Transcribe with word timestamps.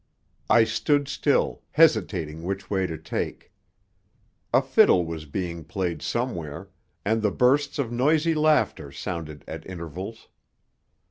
I 0.49 0.63
stood 0.63 1.07
still, 1.07 1.61
hesitating 1.73 2.41
which 2.41 2.71
way 2.71 2.87
to 2.87 2.97
take. 2.97 3.51
A 4.51 4.59
fiddle 4.59 5.05
was 5.05 5.25
being 5.25 5.63
played 5.63 6.01
somewhere, 6.01 6.69
and 7.05 7.21
the 7.21 7.29
bursts 7.29 7.77
of 7.77 7.91
noisy 7.91 8.33
laughter 8.33 8.91
sounded 8.91 9.43
at 9.47 9.63
intervals. 9.67 10.27